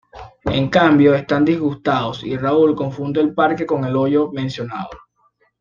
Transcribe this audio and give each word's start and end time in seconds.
En 0.51 0.71
cambio, 0.71 1.13
están 1.13 1.45
disgustados, 1.45 2.23
y 2.23 2.35
Raúl 2.35 2.75
confunde 2.75 3.21
el 3.21 3.35
parque 3.35 3.67
con 3.67 3.85
el 3.85 3.95
hoyo 3.95 4.31
mencionado. 4.31 4.89